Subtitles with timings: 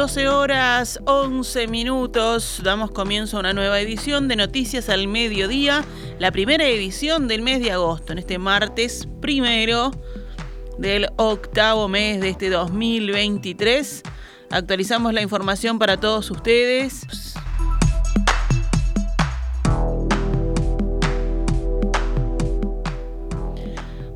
[0.00, 5.84] 12 horas 11 minutos, damos comienzo a una nueva edición de Noticias al Mediodía,
[6.18, 9.90] la primera edición del mes de agosto, en este martes primero
[10.78, 14.02] del octavo mes de este 2023.
[14.48, 17.04] Actualizamos la información para todos ustedes.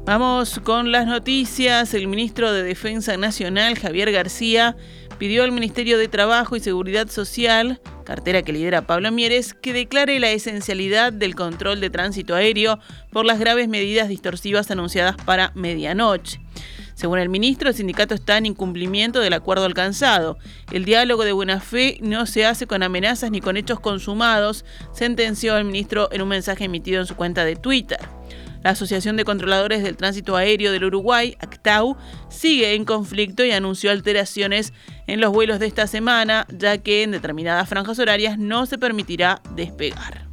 [0.06, 1.94] Vamos con las noticias.
[1.94, 4.76] El ministro de Defensa Nacional, Javier García,
[5.18, 10.20] pidió al Ministerio de Trabajo y Seguridad Social, cartera que lidera Pablo Mieres, que declare
[10.20, 12.78] la esencialidad del control de tránsito aéreo
[13.10, 16.40] por las graves medidas distorsivas anunciadas para medianoche.
[16.94, 20.38] Según el ministro, el sindicato está en incumplimiento del acuerdo alcanzado.
[20.70, 25.56] El diálogo de buena fe no se hace con amenazas ni con hechos consumados, sentenció
[25.56, 27.98] el ministro en un mensaje emitido en su cuenta de Twitter.
[28.64, 31.98] La Asociación de Controladores del Tránsito Aéreo del Uruguay, ACTAU,
[32.30, 34.72] sigue en conflicto y anunció alteraciones
[35.06, 39.42] en los vuelos de esta semana, ya que en determinadas franjas horarias no se permitirá
[39.54, 40.28] despegar.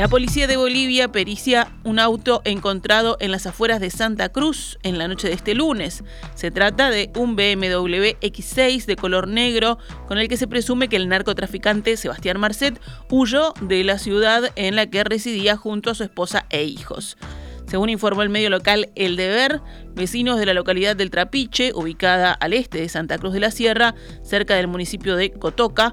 [0.00, 4.96] La policía de Bolivia pericia un auto encontrado en las afueras de Santa Cruz en
[4.96, 6.04] la noche de este lunes.
[6.34, 9.76] Se trata de un BMW X6 de color negro
[10.08, 14.74] con el que se presume que el narcotraficante Sebastián Marcet huyó de la ciudad en
[14.74, 17.18] la que residía junto a su esposa e hijos.
[17.66, 19.60] Según informó el medio local El Deber,
[19.94, 23.94] vecinos de la localidad del Trapiche, ubicada al este de Santa Cruz de la Sierra,
[24.22, 25.92] cerca del municipio de Cotoca,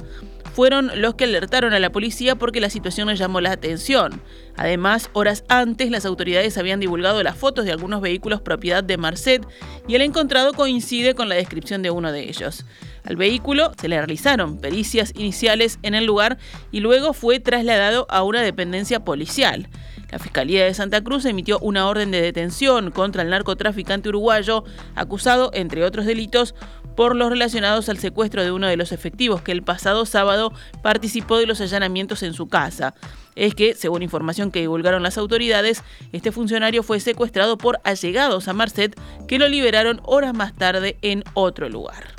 [0.58, 4.24] fueron los que alertaron a la policía porque la situación les llamó la atención.
[4.56, 9.46] Además, horas antes las autoridades habían divulgado las fotos de algunos vehículos propiedad de Marcet
[9.88, 12.66] y el encontrado coincide con la descripción de uno de ellos.
[13.04, 16.40] Al vehículo se le realizaron pericias iniciales en el lugar
[16.72, 19.70] y luego fue trasladado a una dependencia policial.
[20.10, 24.64] La Fiscalía de Santa Cruz emitió una orden de detención contra el narcotraficante uruguayo,
[24.96, 26.56] acusado, entre otros delitos,
[26.96, 30.52] por los relacionados al secuestro de uno de los efectivos que el pasado sábado
[30.82, 32.96] participó de los allanamientos en su casa.
[33.36, 38.54] Es que, según información que divulgaron las autoridades, este funcionario fue secuestrado por allegados a
[38.54, 42.16] Marcet que lo liberaron horas más tarde en otro lugar.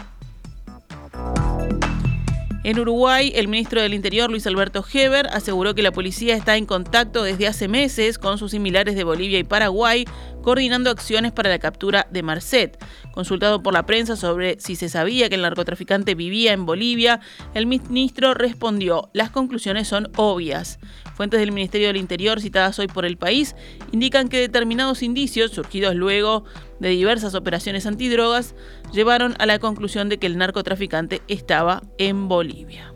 [2.69, 6.67] En Uruguay, el ministro del Interior, Luis Alberto Heber, aseguró que la policía está en
[6.67, 10.05] contacto desde hace meses con sus similares de Bolivia y Paraguay,
[10.49, 12.83] coordinando acciones para la captura de Marcet.
[13.13, 17.21] Consultado por la prensa sobre si se sabía que el narcotraficante vivía en Bolivia,
[17.53, 20.79] el ministro respondió, las conclusiones son obvias.
[21.17, 23.57] Fuentes del Ministerio del Interior citadas hoy por el país
[23.93, 26.45] indican que determinados indicios, surgidos luego
[26.81, 28.55] de diversas operaciones antidrogas,
[28.91, 32.95] llevaron a la conclusión de que el narcotraficante estaba en Bolivia.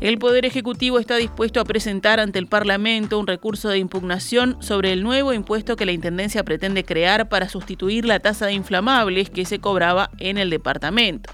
[0.00, 4.94] El Poder Ejecutivo está dispuesto a presentar ante el Parlamento un recurso de impugnación sobre
[4.94, 9.44] el nuevo impuesto que la Intendencia pretende crear para sustituir la tasa de inflamables que
[9.44, 11.30] se cobraba en el departamento.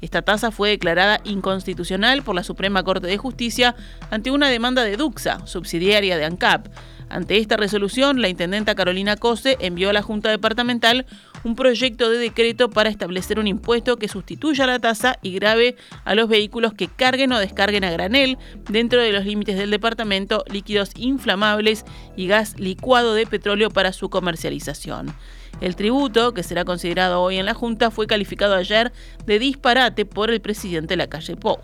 [0.00, 3.74] Esta tasa fue declarada inconstitucional por la Suprema Corte de Justicia
[4.10, 6.68] ante una demanda de Duxa, subsidiaria de ANCAP.
[7.08, 11.06] Ante esta resolución, la intendenta Carolina Cose envió a la Junta Departamental
[11.44, 16.16] un proyecto de decreto para establecer un impuesto que sustituya la tasa y grave a
[16.16, 20.90] los vehículos que carguen o descarguen a granel dentro de los límites del departamento líquidos
[20.96, 21.84] inflamables
[22.16, 25.14] y gas licuado de petróleo para su comercialización.
[25.60, 28.92] El tributo, que será considerado hoy en la Junta, fue calificado ayer
[29.24, 31.58] de disparate por el presidente de la calle Pou.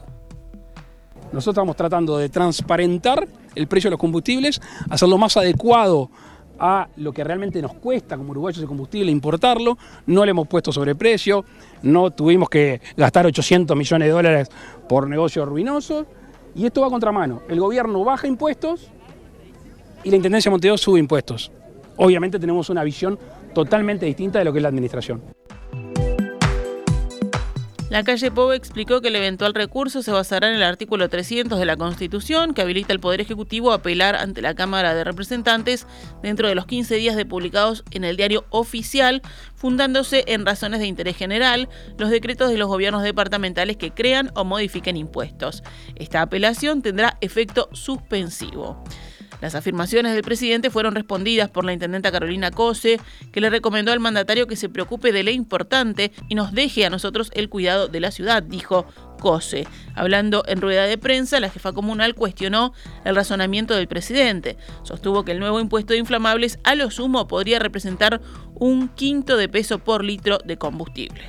[1.33, 6.11] Nosotros estamos tratando de transparentar el precio de los combustibles, hacerlo más adecuado
[6.59, 9.77] a lo que realmente nos cuesta como uruguayos el combustible importarlo,
[10.07, 11.45] no le hemos puesto sobreprecio,
[11.83, 14.49] no tuvimos que gastar 800 millones de dólares
[14.89, 16.07] por negocios ruinosos,
[16.55, 17.43] y esto va a contramano.
[17.49, 18.91] El gobierno baja impuestos
[20.05, 21.51] y la Intendencia de Montevideo sube impuestos.
[21.97, 23.19] Obviamente tenemos una visión
[23.55, 25.23] totalmente distinta de lo que es la administración.
[27.93, 31.67] La calle Pou explicó que el eventual recurso se basará en el artículo 300 de
[31.67, 35.87] la Constitución, que habilita al Poder Ejecutivo a apelar ante la Cámara de Representantes
[36.23, 39.21] dentro de los 15 días de publicados en el diario oficial,
[39.55, 41.69] fundándose en razones de interés general
[41.99, 45.63] los decretos de los gobiernos departamentales que crean o modifiquen impuestos.
[45.95, 48.83] Esta apelación tendrá efecto suspensivo.
[49.43, 53.01] Las afirmaciones del presidente fueron respondidas por la intendenta Carolina Cose,
[53.33, 56.91] que le recomendó al mandatario que se preocupe de lo importante y nos deje a
[56.91, 58.87] nosotros el cuidado de la ciudad, dijo
[59.19, 59.67] Cose.
[59.97, 62.73] Hablando en rueda de prensa, la jefa comunal cuestionó
[63.05, 64.57] el razonamiento del presidente.
[64.85, 68.21] Sostuvo que el nuevo impuesto de inflamables a lo sumo podría representar
[68.55, 71.25] un quinto de peso por litro de combustible.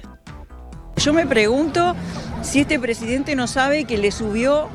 [0.97, 1.95] Yo me pregunto
[2.43, 4.69] si este presidente no sabe que le subió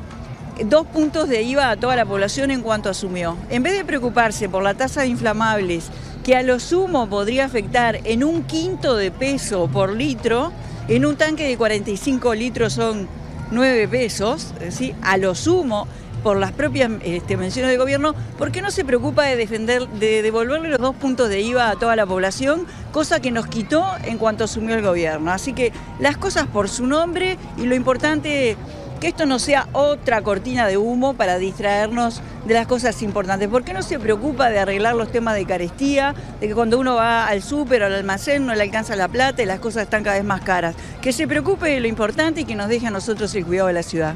[0.65, 3.37] dos puntos de IVA a toda la población en cuanto asumió.
[3.49, 5.89] En vez de preocuparse por la tasa de inflamables,
[6.23, 10.51] que a lo sumo podría afectar en un quinto de peso por litro,
[10.87, 13.07] en un tanque de 45 litros son
[13.51, 14.93] 9 pesos, ¿sí?
[15.01, 15.87] a lo sumo
[16.23, 20.21] por las propias este, menciones del gobierno, ¿por qué no se preocupa de defender, de
[20.21, 24.17] devolverle los dos puntos de IVA a toda la población, cosa que nos quitó en
[24.17, 25.31] cuanto asumió el gobierno?
[25.31, 28.57] Así que las cosas por su nombre y lo importante
[28.99, 33.47] que esto no sea otra cortina de humo para distraernos de las cosas importantes.
[33.47, 36.95] ¿Por qué no se preocupa de arreglar los temas de carestía, de que cuando uno
[36.95, 40.03] va al súper o al almacén no le alcanza la plata y las cosas están
[40.03, 40.75] cada vez más caras?
[41.01, 43.73] Que se preocupe de lo importante y que nos deje a nosotros el cuidado de
[43.73, 44.15] la ciudad.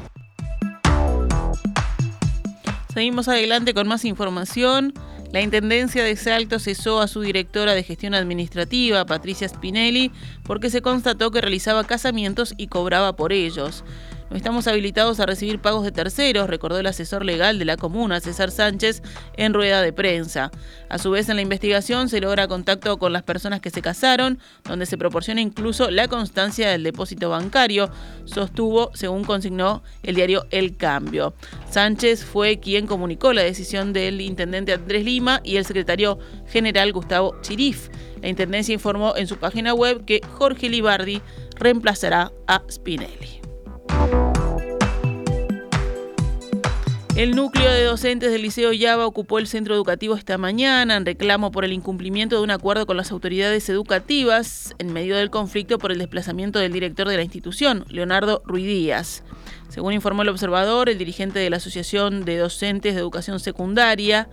[2.92, 4.92] Seguimos adelante con más información.
[5.32, 10.12] La Intendencia de Salto cesó a su directora de gestión administrativa, Patricia Spinelli,
[10.44, 13.82] porque se constató que realizaba casamientos y cobraba por ellos.
[14.34, 18.50] Estamos habilitados a recibir pagos de terceros, recordó el asesor legal de la comuna, César
[18.50, 19.00] Sánchez,
[19.36, 20.50] en rueda de prensa.
[20.88, 24.40] A su vez, en la investigación se logra contacto con las personas que se casaron,
[24.64, 27.90] donde se proporciona incluso la constancia del depósito bancario,
[28.24, 31.34] sostuvo, según consignó el diario El Cambio.
[31.70, 37.40] Sánchez fue quien comunicó la decisión del intendente Andrés Lima y el secretario general Gustavo
[37.40, 37.88] Chirif.
[38.20, 41.22] La Intendencia informó en su página web que Jorge Libardi
[41.56, 43.43] reemplazará a Spinelli.
[47.16, 51.52] El núcleo de docentes del Liceo Yaba ocupó el centro educativo esta mañana en reclamo
[51.52, 55.92] por el incumplimiento de un acuerdo con las autoridades educativas en medio del conflicto por
[55.92, 59.22] el desplazamiento del director de la institución, Leonardo Ruidíaz.
[59.68, 64.28] Según informó el observador, el dirigente de la Asociación de Docentes de Educación Secundaria,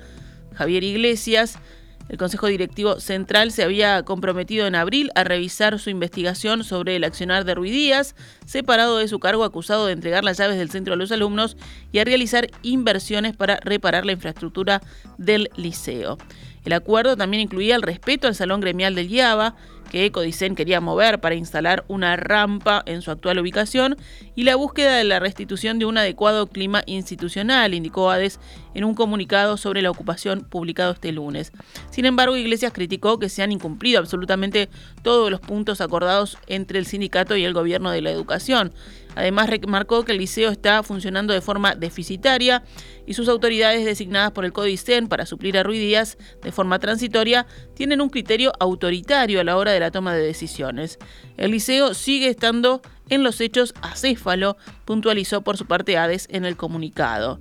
[0.55, 1.59] Javier Iglesias,
[2.09, 7.03] el Consejo Directivo Central se había comprometido en abril a revisar su investigación sobre el
[7.03, 8.15] accionar de Ruidías,
[8.45, 11.57] separado de su cargo acusado de entregar las llaves del centro a los alumnos
[11.91, 14.81] y a realizar inversiones para reparar la infraestructura
[15.17, 16.17] del liceo.
[16.63, 19.55] El acuerdo también incluía el respeto al salón gremial del IABA,
[19.91, 23.97] que Ecodicen quería mover para instalar una rampa en su actual ubicación
[24.35, 28.39] y la búsqueda de la restitución de un adecuado clima institucional, indicó ADES
[28.73, 31.51] en un comunicado sobre la ocupación publicado este lunes.
[31.89, 34.69] Sin embargo, Iglesias criticó que se han incumplido absolutamente
[35.01, 38.71] todos los puntos acordados entre el sindicato y el gobierno de la educación.
[39.15, 42.63] Además, remarcó que el liceo está funcionando de forma deficitaria
[43.05, 48.01] y sus autoridades designadas por el CODICEN para suplir a Ruidías de forma transitoria tienen
[48.01, 50.97] un criterio autoritario a la hora de la toma de decisiones.
[51.37, 56.55] El liceo sigue estando en los hechos acéfalo, puntualizó por su parte Hades en el
[56.55, 57.39] comunicado.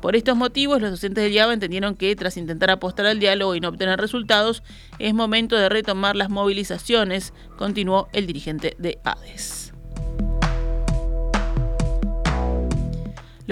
[0.00, 3.60] Por estos motivos, los docentes del IABA entendieron que, tras intentar apostar al diálogo y
[3.60, 4.64] no obtener resultados,
[4.98, 9.61] es momento de retomar las movilizaciones, continuó el dirigente de ADES.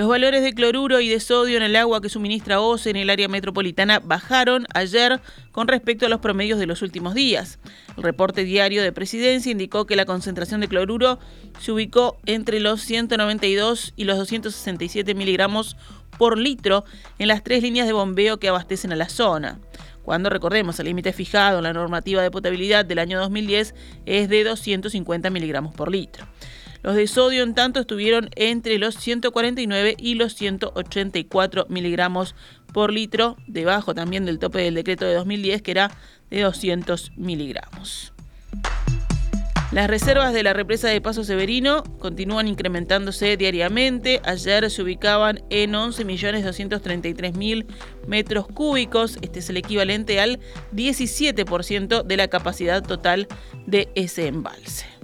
[0.00, 3.10] Los valores de cloruro y de sodio en el agua que suministra OCE en el
[3.10, 5.20] área metropolitana bajaron ayer
[5.52, 7.58] con respecto a los promedios de los últimos días.
[7.98, 11.18] El reporte diario de presidencia indicó que la concentración de cloruro
[11.58, 15.76] se ubicó entre los 192 y los 267 miligramos
[16.16, 16.86] por litro
[17.18, 19.60] en las tres líneas de bombeo que abastecen a la zona
[20.02, 23.74] cuando recordemos el límite fijado en la normativa de potabilidad del año 2010
[24.06, 26.26] es de 250 miligramos por litro.
[26.82, 32.34] Los de sodio, en tanto, estuvieron entre los 149 y los 184 miligramos
[32.72, 35.90] por litro, debajo también del tope del decreto de 2010, que era
[36.30, 38.12] de 200 miligramos.
[39.72, 44.20] Las reservas de la represa de Paso Severino continúan incrementándose diariamente.
[44.24, 47.66] Ayer se ubicaban en 11.233.000
[48.08, 49.16] metros cúbicos.
[49.22, 50.40] Este es el equivalente al
[50.74, 53.28] 17% de la capacidad total
[53.66, 54.99] de ese embalse.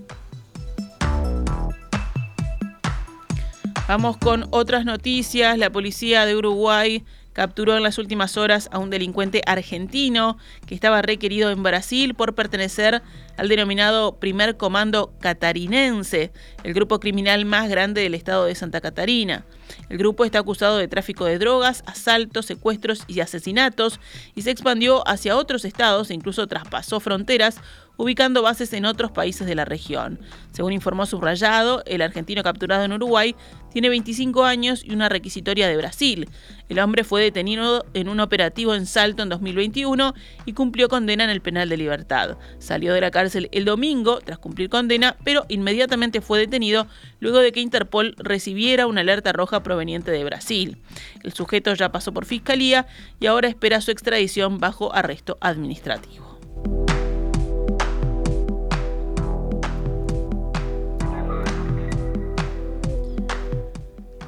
[3.89, 5.59] Vamos con otras noticias.
[5.59, 11.03] La policía de Uruguay capturó en las últimas horas a un delincuente argentino que estaba
[11.03, 13.03] requerido en Brasil por pertenecer
[13.37, 16.33] al denominado Primer Comando Catarinense,
[16.65, 19.45] el grupo criminal más grande del estado de Santa Catarina.
[19.89, 24.01] El grupo está acusado de tráfico de drogas, asaltos, secuestros y asesinatos
[24.35, 27.61] y se expandió hacia otros estados e incluso traspasó fronteras
[27.97, 30.19] ubicando bases en otros países de la región.
[30.53, 33.35] Según informó Subrayado, el argentino capturado en Uruguay
[33.73, 36.29] tiene 25 años y una requisitoria de Brasil.
[36.69, 40.15] El hombre fue detenido en un operativo en Salto en 2021
[40.47, 42.39] y cumplió condena en el penal de libertad.
[42.59, 46.87] Salió de la cárcel el domingo tras cumplir condena, pero inmediatamente fue detenido
[47.21, 50.79] luego de que Interpol recibiera una alerta roja proveniente de Brasil.
[51.23, 52.87] El sujeto ya pasó por fiscalía
[53.21, 56.26] y ahora espera su extradición bajo arresto administrativo.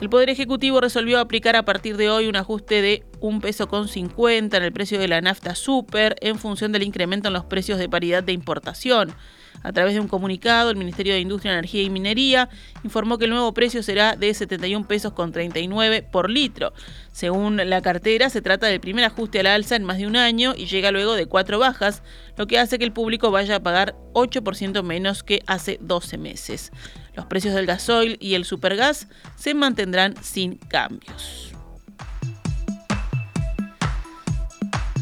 [0.01, 3.89] El Poder Ejecutivo resolvió aplicar a partir de hoy un ajuste de un peso con
[3.89, 7.81] 50 en el precio de la nafta super en función del incremento en los precios
[7.81, 9.13] de paridad de importación.
[9.63, 12.49] A través de un comunicado, el Ministerio de Industria, Energía y Minería
[12.85, 16.73] informó que el nuevo precio será de 71 pesos con 39 por litro.
[17.13, 20.55] Según la cartera, se trata del primer ajuste al alza en más de un año
[20.57, 22.03] y llega luego de cuatro bajas,
[22.37, 26.73] lo que hace que el público vaya a pagar 8% menos que hace 12 meses.
[27.15, 31.58] Los precios del gasoil y el supergas se mantendrán sin cambios.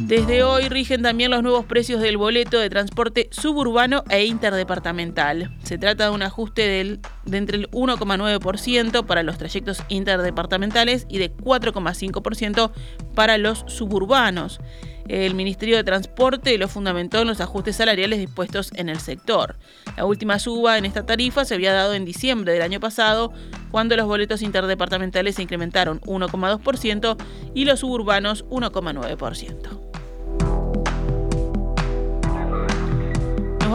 [0.01, 5.57] Desde hoy rigen también los nuevos precios del boleto de transporte suburbano e interdepartamental.
[5.65, 11.19] Se trata de un ajuste del, de entre el 1,9% para los trayectos interdepartamentales y
[11.19, 12.71] de 4,5%
[13.15, 14.61] para los suburbanos.
[15.09, 19.57] El Ministerio de Transporte lo fundamentó en los ajustes salariales dispuestos en el sector.
[19.97, 23.33] La última suba en esta tarifa se había dado en diciembre del año pasado,
[23.71, 27.17] cuando los boletos interdepartamentales se incrementaron 1,2%
[27.55, 29.86] y los suburbanos 1,9%.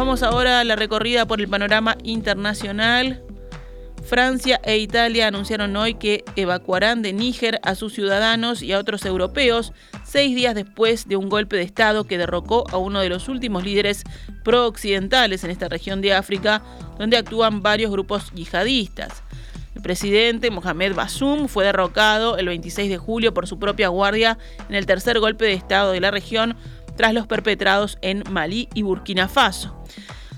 [0.01, 3.21] Vamos ahora a la recorrida por el panorama internacional.
[4.03, 9.05] Francia e Italia anunciaron hoy que evacuarán de Níger a sus ciudadanos y a otros
[9.05, 13.29] europeos seis días después de un golpe de Estado que derrocó a uno de los
[13.29, 14.03] últimos líderes
[14.43, 16.63] pro-occidentales en esta región de África,
[16.97, 19.21] donde actúan varios grupos yihadistas.
[19.75, 24.73] El presidente Mohamed Bassoum fue derrocado el 26 de julio por su propia guardia en
[24.73, 26.57] el tercer golpe de Estado de la región
[27.01, 29.75] tras los perpetrados en Malí y Burkina Faso.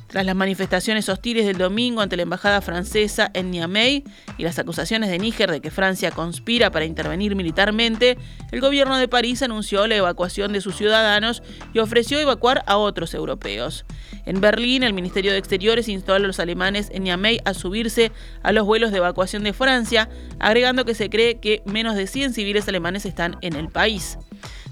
[0.08, 4.06] Tras las manifestaciones hostiles del domingo ante la embajada francesa en Niamey
[4.38, 8.18] y las acusaciones de Níger de que Francia conspira para intervenir militarmente,
[8.54, 11.44] el gobierno de París anunció la evacuación de sus ciudadanos
[11.74, 13.84] y ofreció evacuar a otros europeos.
[14.26, 18.54] En Berlín, el Ministerio de Exteriores instó a los alemanes en Niamey a subirse a
[18.54, 20.08] los vuelos de evacuación de Francia,
[20.40, 24.18] agregando que se cree que menos de 100 civiles alemanes están en el país.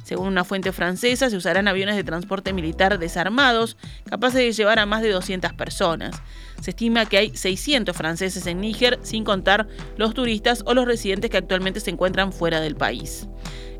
[0.03, 3.77] Según una fuente francesa, se usarán aviones de transporte militar desarmados,
[4.09, 6.21] capaces de llevar a más de 200 personas.
[6.61, 9.67] Se estima que hay 600 franceses en Níger, sin contar
[9.97, 13.27] los turistas o los residentes que actualmente se encuentran fuera del país.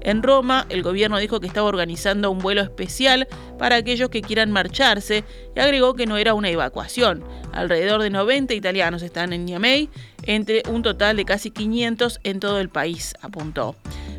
[0.01, 3.27] En Roma, el gobierno dijo que estaba organizando un vuelo especial
[3.60, 5.24] para aquellos que quieran marcharse
[5.55, 7.24] y agregó que no era una evacuación.
[7.53, 9.89] Alrededor de 90 italianos están en Niamey,
[10.24, 13.75] entre un total de casi 500 en todo el país, apuntó.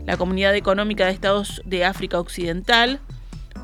[0.07, 3.01] La Comunidad Económica de Estados de África Occidental,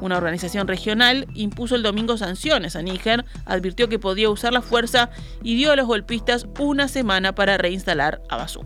[0.00, 5.10] una organización regional, impuso el domingo sanciones a Níger, advirtió que podía usar la fuerza
[5.42, 8.64] y dio a los golpistas una semana para reinstalar a Basú.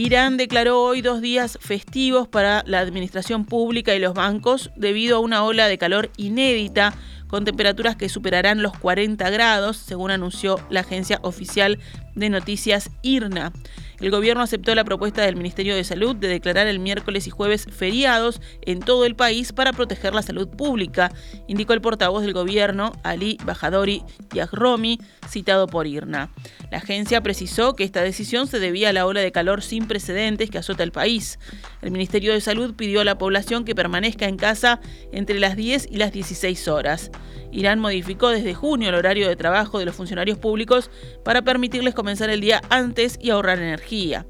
[0.00, 5.18] Irán declaró hoy dos días festivos para la administración pública y los bancos debido a
[5.18, 6.94] una ola de calor inédita
[7.26, 11.80] con temperaturas que superarán los 40 grados, según anunció la agencia oficial
[12.14, 13.52] de noticias IRNA.
[14.00, 17.66] El gobierno aceptó la propuesta del Ministerio de Salud de declarar el miércoles y jueves
[17.70, 21.10] feriados en todo el país para proteger la salud pública,
[21.48, 24.02] indicó el portavoz del gobierno, Ali Bajadori
[24.32, 26.30] Yagromi, citado por IRNA.
[26.70, 30.50] La agencia precisó que esta decisión se debía a la ola de calor sin precedentes
[30.50, 31.38] que azota el país.
[31.82, 34.80] El Ministerio de Salud pidió a la población que permanezca en casa
[35.12, 37.10] entre las 10 y las 16 horas.
[37.52, 40.90] Irán modificó desde junio el horario de trabajo de los funcionarios públicos
[41.24, 44.26] para permitirles comenzar el día antes y ahorrar energía.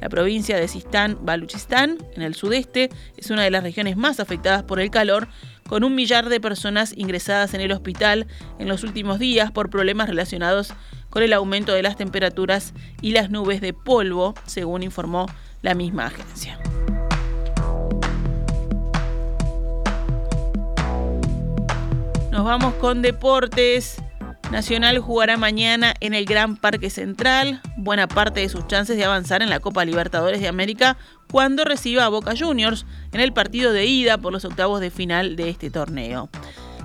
[0.00, 4.64] La provincia de Sistán Baluchistán, en el sudeste, es una de las regiones más afectadas
[4.64, 5.28] por el calor,
[5.68, 8.26] con un millar de personas ingresadas en el hospital
[8.58, 10.74] en los últimos días por problemas relacionados
[11.08, 15.26] con el aumento de las temperaturas y las nubes de polvo, según informó
[15.62, 16.58] la misma agencia.
[22.32, 23.96] Nos vamos con deportes.
[24.50, 29.42] Nacional jugará mañana en el Gran Parque Central, buena parte de sus chances de avanzar
[29.42, 30.96] en la Copa Libertadores de América
[31.30, 35.36] cuando reciba a Boca Juniors en el partido de ida por los octavos de final
[35.36, 36.30] de este torneo.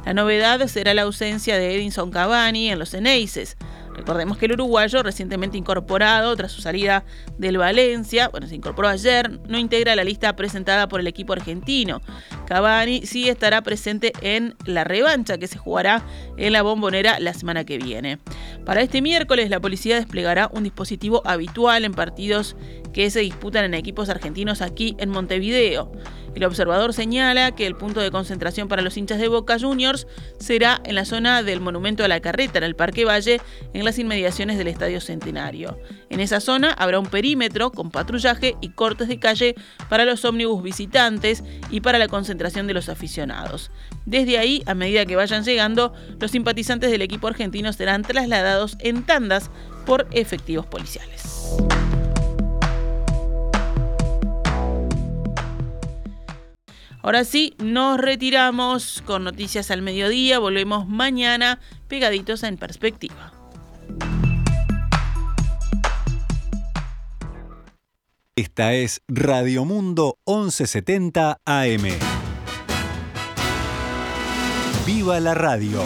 [0.05, 3.55] La novedad será la ausencia de Edinson Cavani en los Eneises.
[3.97, 7.03] Recordemos que el uruguayo, recientemente incorporado tras su salida
[7.37, 12.01] del Valencia, bueno, se incorporó ayer, no integra la lista presentada por el equipo argentino.
[12.45, 16.03] Cavani sí estará presente en la revancha que se jugará
[16.37, 18.19] en la bombonera la semana que viene.
[18.65, 22.55] Para este miércoles, la policía desplegará un dispositivo habitual en partidos
[22.93, 25.91] que se disputan en equipos argentinos aquí en Montevideo.
[26.37, 30.05] El observador señala que el punto de concentración para los hinchas de Boca Juniors
[30.37, 33.41] será en la zona del Monumento a la Carreta, en el Parque Valle,
[33.73, 35.79] en las inmediaciones del Estadio Centenario.
[36.11, 39.55] En esa zona habrá un perímetro con patrullaje y cortes de calle
[39.89, 43.71] para los ómnibus visitantes y para la concentración de los aficionados.
[44.05, 49.01] Desde ahí, a medida que vayan llegando, los simpatizantes del equipo argentino serán trasladados en
[49.03, 49.49] tandas
[49.87, 51.57] por efectivos policiales.
[57.07, 60.39] Ahora sí, nos retiramos con noticias al mediodía.
[60.39, 63.31] Volvemos mañana pegaditos en perspectiva.
[68.35, 71.83] Esta es Radio Mundo 1170 AM.
[74.85, 75.83] ¡Viva la radio!